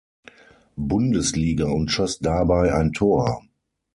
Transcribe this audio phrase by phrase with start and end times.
[0.77, 3.43] Bundesliga und schoss dabei ein Tor.